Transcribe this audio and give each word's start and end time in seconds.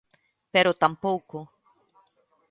Pero 0.53 0.77
tampouco. 0.83 1.37